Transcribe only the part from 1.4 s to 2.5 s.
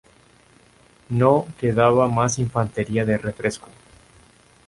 quedaba más